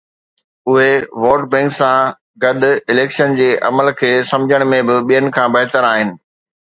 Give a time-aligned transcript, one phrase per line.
[0.69, 0.91] اهي
[1.23, 1.97] vote bank سان
[2.45, 2.61] گڏ
[2.93, 6.09] اليڪشن جي عمل کي سمجهڻ ۾ به ٻين کان بهتر آهن.